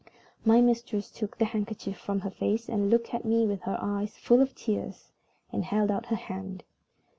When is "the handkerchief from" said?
1.37-2.21